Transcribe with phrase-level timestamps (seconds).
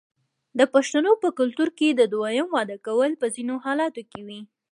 [0.59, 4.41] د پښتنو په کلتور کې د دویم واده کول په ځینو حالاتو کې وي.